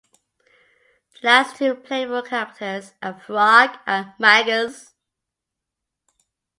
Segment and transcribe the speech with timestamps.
[1.21, 4.95] The last two playable characters are Frog and Magus.